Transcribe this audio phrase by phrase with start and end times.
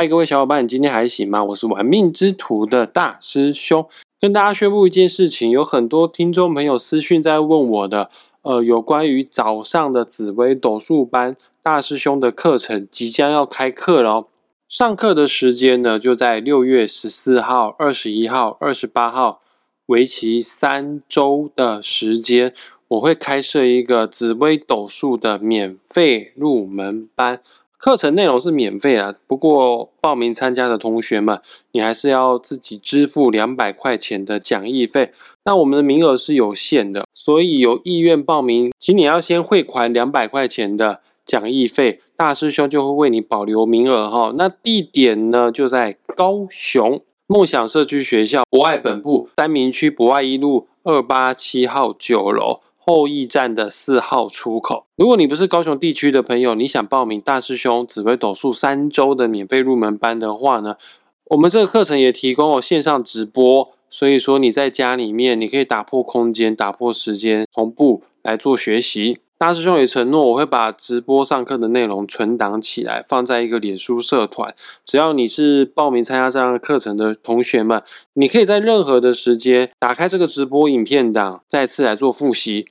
[0.00, 1.44] 嗨，各位小伙伴，你今天还行吗？
[1.44, 3.86] 我是玩命之徒的大师兄，
[4.18, 8.08] 跟大家宣布一件事情，有很多听众朋友私讯在问我的，
[8.40, 14.26] 呃，有关于早上的紫薇斗数班大师兄的课程即将要开课了。
[14.70, 19.40] 上课的时间呢，就在六月十四号、二十一号、二十八号，
[19.84, 22.54] 为期三周的时间，
[22.88, 27.42] 我会开设一个紫微斗数的免费入门班。
[27.80, 31.40] 课程内容是免费啊，不过报名参加的同学们，
[31.72, 35.10] 你还是要自己支付两百块钱的讲义费。
[35.46, 44.34] 那我们的名额是有限的，所以有意愿报名，请你要先汇款两百块钱的讲义费，大师兄就会为你保留名额哈。
[44.36, 52.60] 那地点呢，就在高雄梦想社区学校博爱本部三明区博爱一路二八七号九楼。
[52.82, 54.86] 后驿站的四号出口。
[54.96, 60.76] 如果你不是高雄地区的朋友，你想报名大师兄紫微斗数三周的免费入门班的话呢，
[61.26, 69.18] 我们这个课程也提供了线上直播，所以说你在家里面，你可以打破空间、打破时间，同步来做学习。
[69.40, 74.54] 大师兄也承诺，我会把直播上课的内容存档起来，放在一个脸书社团。
[74.84, 77.82] 只要你是报名参加这样的课程的同学们，
[78.12, 82.66] 你可以在任何的时间打开这个直播影片档，再次来做复习。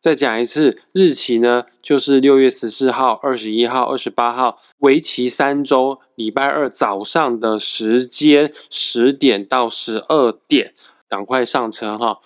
[0.00, 10.72] 再讲一次，日期呢，就是六月十四号、二十一号、二十八号，为期三周，礼拜二早上的时间十点到十二点，
[11.06, 12.20] 赶快上车哈！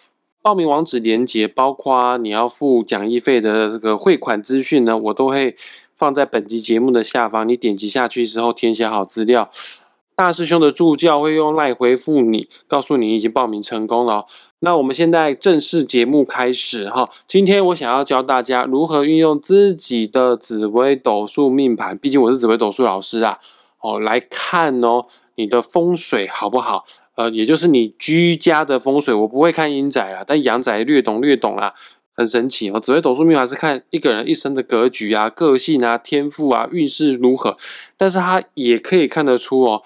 [0.48, 5.55] 报名网址连接，包括你要付讲义费的这个汇款资讯呢，我都会
[5.94, 9.50] 放在本集节目的下方，你点击下去之后填写好资料。
[10.16, 14.24] 大师兄的助教会用赖回复你，告诉你已经报名成功了。
[14.60, 17.10] 那我们现在正式节目开始哈。
[17.27, 23.38] 今天我想要教大家如何运用自己的紫微斗数命盘，毕竟我是紫微斗数老师啊。
[23.80, 26.86] 哦，来看哦，你的风水好不好？
[27.19, 31.74] 呃，也就是你居家的风水，我不会看阴宅啦，但阳宅略懂略懂啦，
[32.14, 32.79] 很神奇哦。
[32.79, 37.56] 紫微斗数命盘是看一个人一生的格局啊、个性啊、天赋啊、运势如何，
[37.96, 39.83] 但是它也可以看得出哦。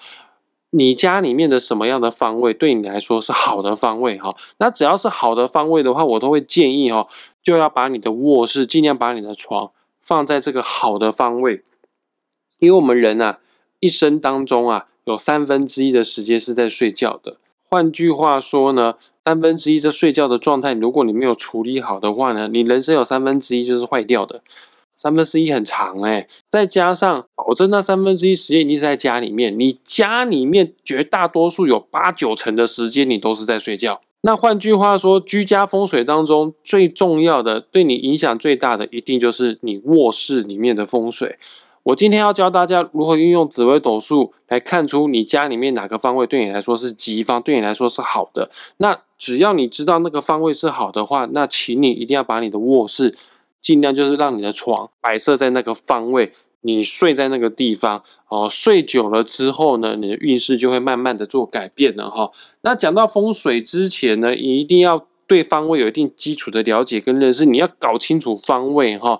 [0.69, 4.35] 你家里面的什么样的方位对你来说是好的方位哈？
[4.59, 7.07] 那只要是好的方位的话，我都会建议哈，
[7.41, 11.63] 就要把你的卧室尽量把你的床放在这个好的方位，
[12.59, 13.39] 因为我们人啊
[13.79, 17.37] 一生当中啊有三分之一的时间是在睡觉的。
[17.69, 24.43] 换句话说呢，三分之一在睡觉的状态，如果你没有处理好的话呢，你人生有三分之一就是坏掉的。
[24.95, 34.01] 三分之一很长哎，再加上保证那三分之一时间一定是在家里面，你家里面绝大多数有八九成的时间你都是在睡觉。
[34.21, 41.37] 那换句话说，居家风水当中最重要的、对你影响最大的，一定就是你卧室里面的风水。
[41.83, 48.49] 我今天要教大家如何运用紫微斗数来看出你家里面哪个方位对你来说是吉方，对你来说是好的。
[48.77, 53.13] 那只要你知道那个方位是好的话，那请你一定要把你的卧室。
[53.61, 56.29] 尽量就是让你的床摆设在那个方位，
[56.61, 58.45] 你睡在那个地方哦。
[58.49, 62.29] 睡久了之后呢，你的运势就会慢慢的做改变了哈。
[62.63, 69.19] 那讲到风水之前呢，一定要对方位有一定基础的了解跟认识，你要搞清楚方位哈。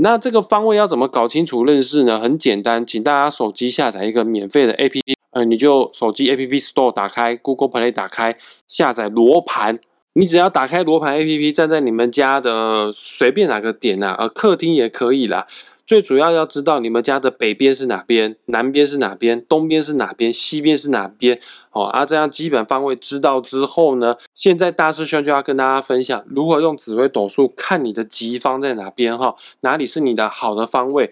[0.00, 2.18] 那这个方位要怎么搞清楚认识呢？
[2.18, 8.34] 很简单，请大家手机下载一个免费的 APP，呃，你就手机 APP Store 打开，Google Play 打开，
[8.68, 9.78] 下载罗盘。
[10.14, 15.46] 你只要打开罗盘 A P P，站在你们家的随便哪个点啊，呃，客厅也可以啦。
[15.88, 21.40] 最主要要知道你们家的北边是哪边，南边是哪边，东边是哪边，西边是哪边。
[21.72, 31.10] 哦，啊，这样基本方位知道之后呢，现在大师兄就要跟大家分享如何用紫微斗数看你的吉方在哪边哈，哪里是你的好的方位。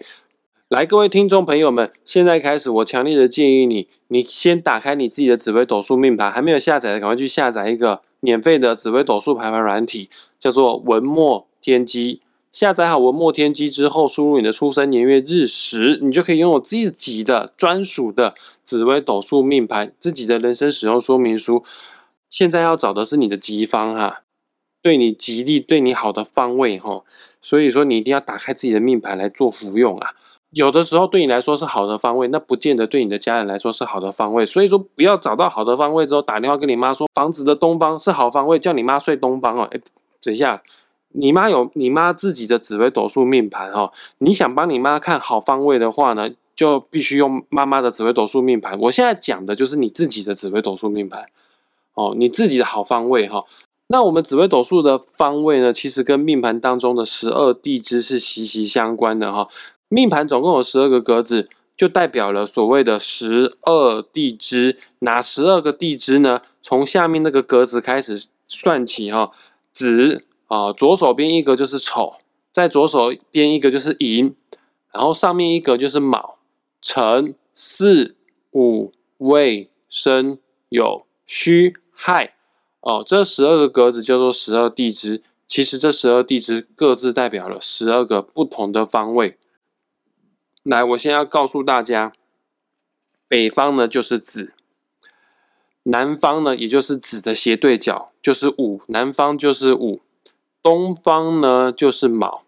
[0.67, 10.07] 来，各位听众朋友们，现在开始，我强烈的建议你，你先打开你自己的紫微斗数命盘，还没有下载的，赶快去下载一个免费的紫微斗数排盘软体，
[10.39, 12.19] 叫做文墨天机。
[12.57, 18.33] 下载好文墨天机之后，输入你的出生年月日时，你就可以拥有自己的专属的
[18.65, 21.63] 紫微斗数命盘，自己的人生使用说明书。
[22.31, 24.23] 现在要找的是你的吉方哈，
[24.81, 27.03] 对你吉利、对你好的方位哈，
[27.43, 30.15] 所以说你一定要打开自己的命盘来做服用啊。
[30.49, 34.43] 有的时候对你来说是好的方位，那不见得对你的家人来说是好的方位。
[34.43, 39.69] 所以说，不要找到好的方位之后打电话跟你妈说房子的东方是好方位，叫你妈睡东方哦。
[39.71, 39.79] 哎，
[40.23, 40.63] 等一下，
[41.17, 43.91] 你妈有你妈自己的紫微斗数命盘哈。
[44.19, 48.79] 你想帮你妈看好方位的话呢，就必须用妈妈的紫微斗数命盘。
[48.81, 51.25] 我现在讲的就是你自己的紫微斗数命盘
[51.95, 53.43] 哦，你自己的好方位哈。
[53.87, 59.47] 那我们紫微斗数的方位呢，其实跟命盘当中的十二地支是息息相关的哈。
[59.89, 64.77] 命盘总共有十二个格子，就代表了所谓的十二地支。
[64.99, 66.41] 哪十二个地支呢？
[66.61, 69.31] 从下面那个格子开始算起哈。
[69.71, 72.13] 子啊，左手边一个就是丑，
[72.51, 74.35] 在左手边一个就是寅，
[74.91, 76.39] 然后上面一个就是卯、
[76.81, 78.15] 辰、巳、
[78.51, 80.39] 午、未、申、
[80.69, 82.33] 酉、戌、亥。
[82.81, 85.21] 哦，这十二个格子叫做十二地支。
[85.45, 89.37] 其实这十二地支各自代表了十二个不同的方位。
[90.63, 92.11] 来，我先要告诉大家，
[93.27, 94.53] 北方呢就是子，
[95.83, 100.01] 南方呢也就是子的斜对角就是午，南方就是午，
[100.67, 102.41] 东方呢就是卯，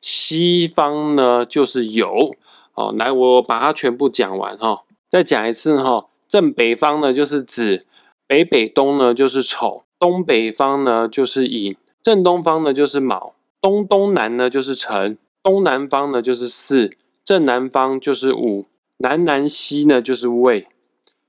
[0.00, 2.34] 西方呢就是酉。
[2.72, 7.86] 好，来我把它全部讲完哈，再讲一次哈，正北方呢就是子，
[8.26, 11.76] 北北东呢就是丑，东北方呢就是寅。
[12.02, 16.90] 正东方呢就是卯，东东南呢就是辰，东南方呢就是巳，
[17.24, 18.66] 正南方就是午，
[18.96, 20.66] 南南西呢就是未，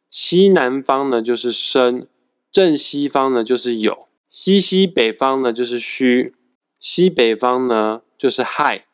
[0.10, 2.04] 西南方呢就是申，
[2.52, 4.00] 正西方呢就是酉，
[4.36, 6.34] 西西北方呢就是戌，
[6.80, 8.86] 西北方呢就是亥。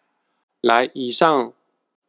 [0.59, 1.53] 来，以上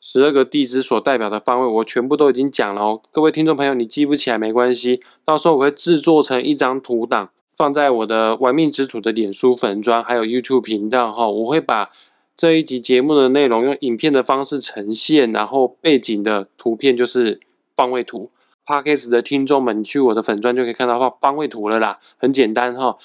[0.01, 3.01] 十二个地支所代表的方位，我全部都已经讲了哦。
[3.13, 7.31] 各位听众朋友，你记不起来没关系，到时候我会制作成一张图档。
[7.57, 11.93] 放在我的玩命之徒的脸书粉砖，还有 YouTube 频道哈，我会把
[12.35, 17.39] 这一集节目的内容用影片的方式呈现，然后背景的图片就是
[17.77, 18.33] 方位图。
[18.71, 22.97] Podcast 的听众们，去我的粉砖就可以看到画方位图了啦，很简单哈。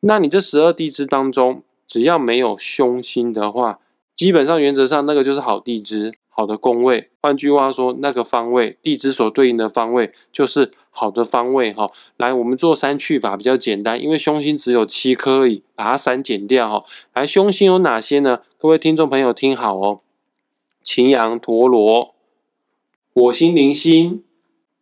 [0.00, 3.80] 那你这十二地支当中，只要没有凶星的话，
[4.16, 6.14] 基本上原则上那个就是好地支。
[6.36, 11.88] 好的宫位，换句话说，那个方位地支所对应的方位就是好的方位哈。
[12.16, 16.84] 来，我们做三去法比较简单，因为凶星只有七颗而已，把它删减掉哈。
[17.12, 18.40] 来，凶星有哪些呢？
[18.58, 20.00] 各位听众朋友听好哦：
[20.82, 22.16] 擎羊、陀罗、
[23.14, 24.24] 火星、铃星、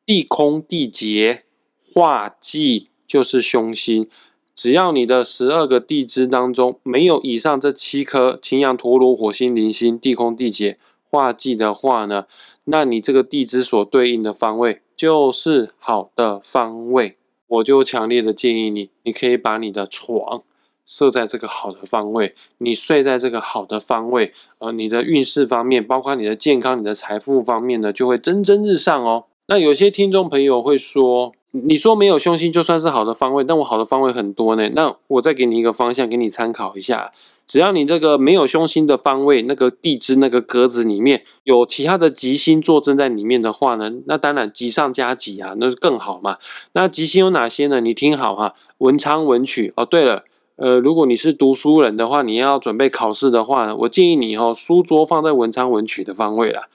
[0.04, 1.44] 地空、地劫、
[1.78, 4.08] 化忌，就是凶星。
[4.54, 10.78] 只要你的十二个地支当中没有以上这七颗擎羊、陀罗、火星、铃星、地空、地劫。
[11.08, 12.24] 化忌的话呢，
[12.64, 17.12] 那你这个地支所对应的方位就是好的方位。
[17.48, 20.42] 我就强烈的建议你，你可以把你的床
[20.86, 29.26] 设在这个好的方位，你睡在这个好的方位，呃，你的运势方面，包括你的健康、你的财富方面呢，就会蒸蒸日上哦。
[29.52, 34.70] 那有些听众朋友会说，你说没有凶星就算是好的方位，但我好的方位很多呢。
[34.70, 37.12] 那我再给你一个方向，给你参考一下。
[37.46, 46.38] 只要你这个没有凶星的方位，那个地支那个格子里面有其他的吉星坐镇在里面的话呢，那当然吉上加吉啊，那是更好嘛。
[46.72, 47.82] 那吉星有哪些呢？
[47.82, 49.84] 你听好哈，文昌文曲哦。
[49.84, 50.24] 对了，
[50.56, 56.68] 呃，如果你是读书人的话，你要准备考试的话，我建议你哈，书桌放在文昌文曲的方位啦。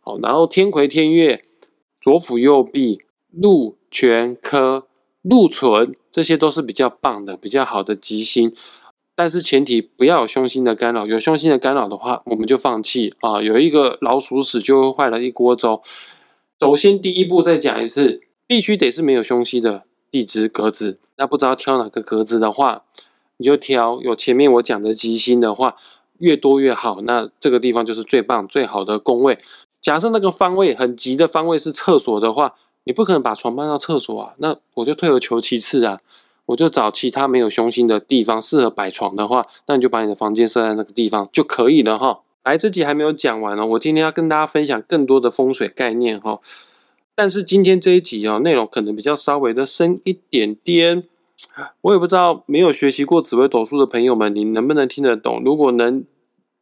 [0.00, 1.42] 好，然后天魁天月、
[2.04, 4.86] 左辅右弼、禄全科、
[5.22, 8.52] 禄存，这些都是比较棒的、比较好的吉星。
[9.14, 13.40] 但是前提不要有凶星的干扰，有凶星的干扰的话，我们就放弃啊！
[13.40, 15.80] 有一个老鼠屎就会坏了一锅粥。
[16.60, 20.98] 首先第一步再讲一次，必须得是没有凶星的地支格子。
[21.16, 22.84] 那不知道挑哪个格子的话，
[23.38, 25.74] 你就挑有前面我讲的吉星的话，
[26.18, 27.00] 越多越好。
[27.00, 29.38] 那这个地方就是最棒最好的宫位。
[29.84, 32.54] 假设那个方位很急的方位是厕所的话，
[32.84, 35.98] 你不可能把床搬到厕所啊，那我就退而求其次啊。
[36.46, 42.20] 我就找其他没有凶星的地方，适合摆床的话，那你就把你的房间设在那个地方就可以了哈。
[42.44, 46.40] 来，这集还没有讲完哦，我今天要跟大家分享更多的风水概念哈。
[47.14, 51.04] 但是今天这一集哦，内容可能比较稍微的深一点点，
[51.82, 55.42] 我也不知道没有学习过紫微斗数的朋友们，你能不能听得懂？
[55.44, 56.06] 如果能。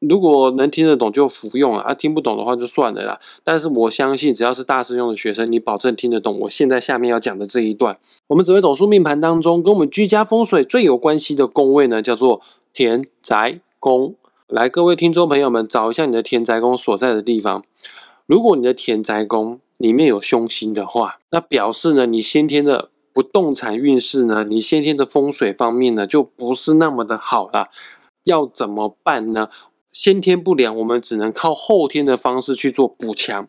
[0.09, 3.21] 如果能听得懂就服用啊，听不懂的话就算了啦。
[3.45, 7.99] 但是我相信，只要是大师兄的学生，你保证听得懂我现在下面要讲的这一段。
[8.29, 12.41] 我们紫微斗数命盘当中，跟我们居家风水最有关系的宫位呢，叫做
[12.73, 14.17] 田宅宫。
[14.49, 17.65] 来，各位听众朋友们，找一下你的田宅宫所在的地方。
[18.27, 27.69] 如果你的田宅宫里面有凶星的话，那表示呢，你先天的不动产运势呢，你先天的风水方面呢，就不是那么的好了。
[28.25, 29.49] 要怎么办呢？
[29.93, 33.47] 先天不良，我们只能靠后天的方式去做补强。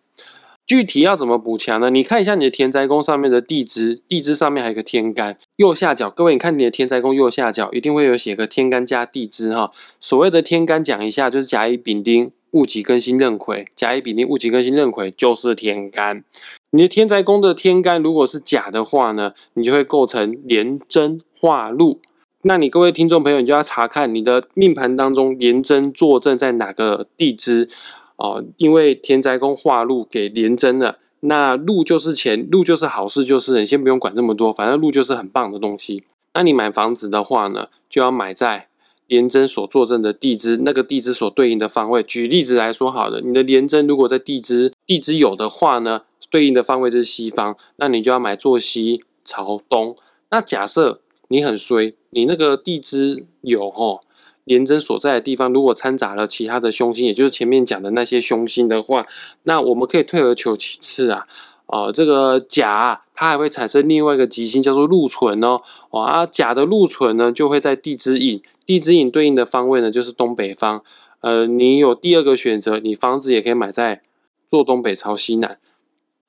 [0.66, 1.90] 具体要怎么补强呢？
[1.90, 6.10] 你看一下你的田宅宫上面的地支，地支上面还有个天干，右下角。
[6.10, 9.72] 各位，你看你的天宅宫右下角一定会有写个天干加地支哈。
[10.00, 13.66] 所谓的天干讲一下，就是甲乙丙丁戊己庚辛壬癸。
[13.76, 16.24] 甲乙丙丁戊己庚辛壬癸就是天干。
[16.72, 22.00] 你的天宅宫的天干如果是甲的话呢，你就会构成廉贞化禄。
[22.46, 27.70] 那你各位听众朋友，你就要查看你的命盘当中廉贞坐镇在哪个地支，
[28.18, 36.04] 哦，因为田宅宫化禄给廉贞了，那禄就是钱，禄就是好事，就是你先不用管这么多，反正禄就是很棒的东西。
[36.34, 38.68] 那你买房子的话呢，就要买在
[39.08, 42.04] 廉贞所坐镇的地支，那个地支所对应的方位。
[42.04, 49.96] 举例子来说，好的，你的廉贞如果在地支地支有的话呢，对应的方位就是西方，那你就要买坐西朝东。
[50.30, 54.02] 那假设你很衰，你那个地支有吼
[54.44, 59.08] 廉贞所在的地方，如果掺杂了其他的凶星，也就是前面讲的那些凶星的话，
[59.44, 61.26] 那我们可以退而求其次啊。
[61.66, 65.62] 哦，这个甲它还会产生另外一个吉星，叫做禄存哦。
[65.90, 70.84] 哦啊，甲的禄存呢，就会在地支引，地支引对应的方位呢，就是东北方。
[71.22, 74.02] 呃，你有第二个选择，你房子也可以买在
[74.48, 75.58] 坐东北朝西南。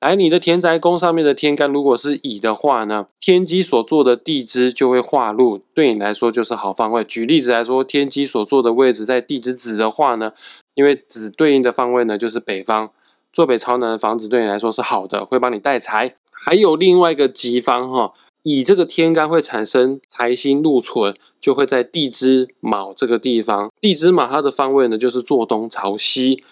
[0.01, 7.03] 来，你的田宅宫上面的天干如果是乙的话呢，天机所做的地支就会化禄，对你来说就是好方位。
[7.03, 10.33] 举例子来说，天机所做的位置在地支子的话呢，
[10.75, 12.91] 因为子对应的方位呢就是北方。
[13.33, 16.15] 坐北朝南的房子对你来说是好的，会帮你带财。
[16.31, 23.71] 还有另外一个吉方哈，乙这个天干会产生财星禄存，就会在地支卯这个地方。
[23.81, 26.43] 地支卯它的方位呢，就是坐东朝西。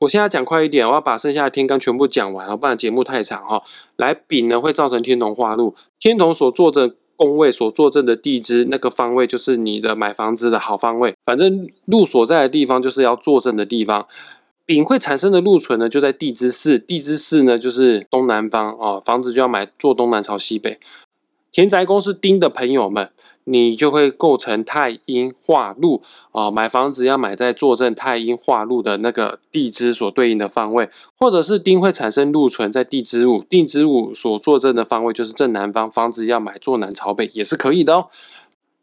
[0.00, 3.62] 我现在讲快一点，我要把剩下的天干全部讲完，不然节目太长哈。
[3.96, 11.14] 来，丙呢会造成天同化禄，天同所坐镇宫位所坐镇的地支那个方位，就是你的买房子的好方位。
[11.26, 14.06] 反正禄所在的地方，就是要坐镇的地方。
[14.64, 20.78] 丙会产生的禄存呢，就在地支四，地支四呢就是东南方哦，房子就要买坐东南朝西北。
[21.52, 23.10] 田宅宫是丁的朋友们，
[23.44, 38.06] 你就会构成太阴化禄哦，买房子要买在坐镇太阴化禄的那个地支所对应的方位，或者是丁会产生禄存在地支五，地支五所坐镇的方位就是正南方，房子要买坐南朝北也是可以的哦。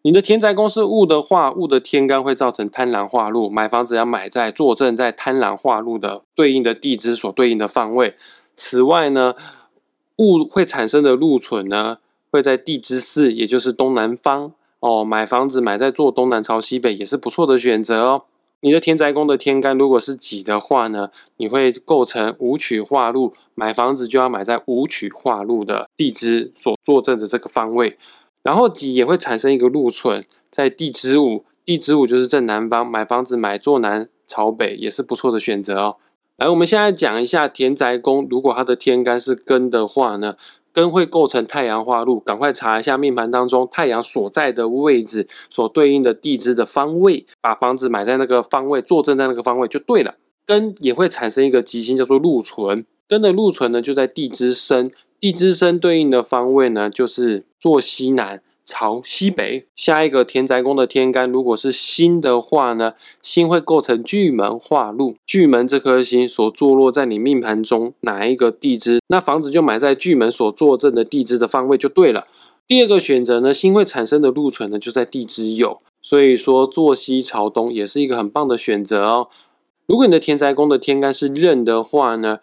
[0.04, 8.16] 你的田宅宫是戊的话，戊的天干会造成贪狼化禄，买房子要买在坐镇在贪狼化禄的对应的地支所对应的方位。
[8.56, 9.34] 此外呢，
[10.18, 11.98] 戊会产生的禄存呢，
[12.32, 15.04] 会在地支四，也就是东南方哦。
[15.04, 18.26] 买房子买在坐东南朝西北也是不错的选择哦。
[18.62, 27.98] 你的田宅宫的天干如果是己的话呢，你会构成五曲化禄，买房子就要买在五曲化禄的地支所坐镇的这个方位。
[28.42, 35.98] 然后己也会产生一个禄存，在地支午，地支午就是正南方，买房子买坐南朝北也是不错的选择哦。
[36.38, 40.36] 来，我们现在讲一下田宅宫，如果它的天干是庚的话呢，
[40.78, 50.18] 根会构成太阳化禄，赶快查一下命盘当中太阳所在的位置所对应的地支的方位，把房子买在那个方位，坐正在那个方位就对了。
[50.46, 54.92] 根也会产生一个吉星，叫做禄存，根的禄存呢就在地支申。
[55.20, 59.66] 地支申对应的方位呢，就是坐西南朝西北。
[59.76, 62.94] 下一个田宅宫的天干，如果是辛的话呢，
[63.24, 65.16] 辛会构成巨门化禄。
[65.26, 72.28] 巨门这颗星所坐落在你命盘中哪一个地支，那房子就买在巨门所坐镇的地支的方位就对了。
[72.68, 79.30] 第二个选择呢，辛会产生的禄存呢，就在地支酉，所以说坐西朝东也是一个很棒的选择哦。
[79.86, 82.40] 如果你的田宅宫的天干是壬的话呢？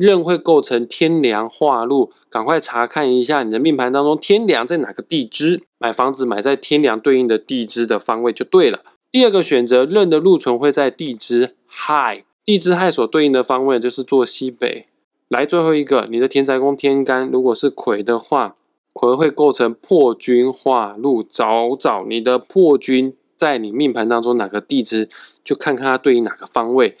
[0.00, 8.80] 任会构成天梁化禄，赶快查看一下你的命盘当中天梁在哪个地支，买房子买在天梁对应的地支的方位就对了。
[9.10, 14.86] 第二个选择，任的禄存会在地支亥，地支亥所对应的方位就是坐西北。
[15.28, 18.56] 来最后一个，你的田宅宫天干如果是癸的话，
[18.94, 25.10] 癸会构成破军化禄，找找你的破军在你命盘当中哪个地支，
[25.44, 26.96] 就看看它对应哪个方位。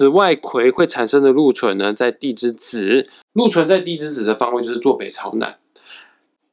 [0.00, 5.58] 此外，葵会产生的禄存呢，在地支子，禄存在地支子的方位就是坐北朝南。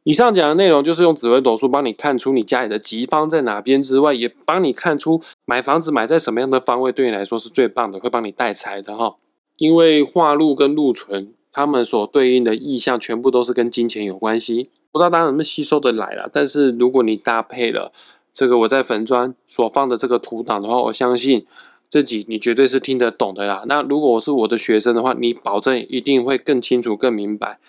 [0.03, 9.15] 以上讲的内容就是用紫微斗数帮你看出你家里的吉方在哪边之外，也帮你看出买房子买在什么样的方位对你来说是最棒的，会帮你带财的哈。
[9.55, 16.29] 因为化禄跟禄存，他们所对应的意象全部都是跟金钱有关系，不知道大家能不能吸收的来了。
[16.33, 17.93] 但是如果你搭配了
[18.33, 21.45] 这个我在粉砖所放的这个图档的话，我相信。
[21.89, 23.63] 自己你绝对是听得懂的啦。
[23.67, 27.59] 那如果我是我的学生的话，你保证一定会更清楚、更明白。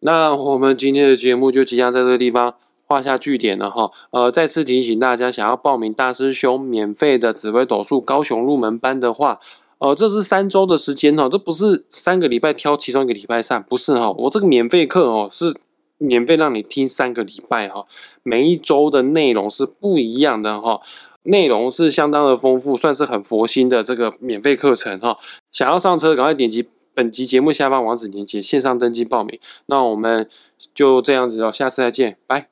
[0.00, 2.54] 那我们今天的节目就即将在这个地方
[2.86, 3.90] 画下句点了哈。
[4.12, 9.38] 呃，再次提醒大家，想要报名大师兄免费的紫微斗数高雄入门班的话，
[9.76, 14.10] 呃，这是三周的时间哈，这不是三个礼拜挑其中一个礼拜上，不是哈。
[14.10, 15.54] 我这个免费课哦，是
[15.98, 17.86] 免费让你听三个礼拜哈，
[18.22, 20.80] 每一周的内容是不一样的哈。
[21.24, 25.16] 内容是相当的丰富，算是很佛心的这个免费课程哈。
[25.52, 29.38] 想要上车，赶快点击本集节目下方网址链接，线上登记报名。
[29.66, 30.28] 那我们
[30.74, 32.49] 就这样子哦，下次再见，拜。